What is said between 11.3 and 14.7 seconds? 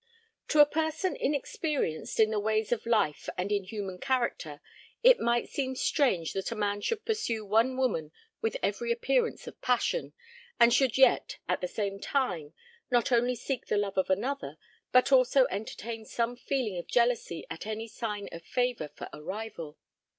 at the same time, not only seek the love of another,